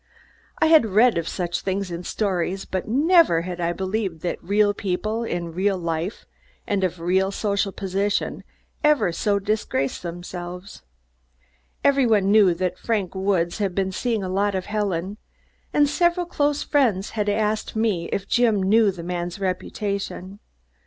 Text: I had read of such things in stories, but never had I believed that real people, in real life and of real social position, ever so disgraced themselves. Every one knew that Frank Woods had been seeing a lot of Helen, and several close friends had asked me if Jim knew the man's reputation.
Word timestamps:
I 0.57 0.65
had 0.65 0.87
read 0.87 1.19
of 1.19 1.27
such 1.27 1.61
things 1.61 1.91
in 1.91 2.03
stories, 2.03 2.65
but 2.65 2.87
never 2.87 3.41
had 3.41 3.61
I 3.61 3.71
believed 3.71 4.21
that 4.23 4.43
real 4.43 4.73
people, 4.73 5.23
in 5.23 5.53
real 5.53 5.77
life 5.77 6.25
and 6.65 6.83
of 6.83 6.99
real 6.99 7.29
social 7.29 7.71
position, 7.71 8.43
ever 8.83 9.11
so 9.11 9.37
disgraced 9.37 10.01
themselves. 10.01 10.81
Every 11.83 12.07
one 12.07 12.31
knew 12.31 12.55
that 12.55 12.79
Frank 12.79 13.13
Woods 13.13 13.59
had 13.59 13.75
been 13.75 13.91
seeing 13.91 14.23
a 14.23 14.27
lot 14.27 14.55
of 14.55 14.65
Helen, 14.65 15.17
and 15.71 15.87
several 15.87 16.25
close 16.25 16.63
friends 16.63 17.11
had 17.11 17.29
asked 17.29 17.75
me 17.75 18.07
if 18.11 18.27
Jim 18.27 18.63
knew 18.63 18.89
the 18.89 19.03
man's 19.03 19.39
reputation. 19.39 20.39